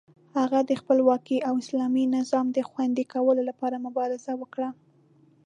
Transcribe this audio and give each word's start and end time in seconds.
هغه 0.37 0.59
د 0.69 0.71
خپلواکۍ 0.81 1.37
او 1.47 1.53
اسلامي 1.63 2.03
نظام 2.17 2.45
د 2.53 2.57
خوندي 2.69 3.05
کولو 3.13 3.41
لپاره 3.49 3.83
مبارزه 3.85 4.31
وکړه. 4.41 4.69